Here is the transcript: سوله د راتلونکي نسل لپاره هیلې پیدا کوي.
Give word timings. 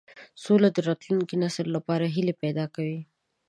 سوله 0.43 0.67
د 0.73 0.77
راتلونکي 0.87 1.35
نسل 1.43 1.67
لپاره 1.75 2.05
هیلې 2.15 2.33
پیدا 2.43 2.65
کوي. 2.75 2.99